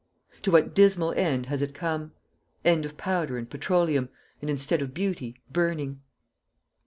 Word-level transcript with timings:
To 0.41 0.49
what 0.49 0.73
dismal 0.73 1.11
end 1.11 1.45
has 1.45 1.61
it 1.61 1.75
come! 1.75 2.13
End 2.65 2.85
of 2.87 2.97
powder 2.97 3.37
and 3.37 3.47
petroleum, 3.47 4.09
and 4.41 4.49
instead 4.49 4.81
of 4.81 4.95
beauty, 4.95 5.35
burning! 5.51 6.01